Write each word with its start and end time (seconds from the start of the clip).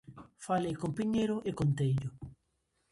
Falei 0.45 0.75
con 0.81 0.91
Piñeiro 0.97 1.37
e 1.49 1.51
conteillo. 1.59 2.09